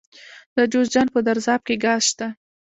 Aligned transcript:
د 0.55 0.57
جوزجان 0.71 1.07
په 1.13 1.19
درزاب 1.27 1.61
کې 1.67 1.75
ګاز 1.83 2.01
شته. 2.09 2.27